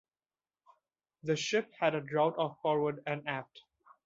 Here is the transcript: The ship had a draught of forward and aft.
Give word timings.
The 1.21 1.35
ship 1.35 1.71
had 1.79 1.93
a 1.93 2.01
draught 2.01 2.39
of 2.39 2.59
forward 2.63 3.03
and 3.05 3.27
aft. 3.27 3.61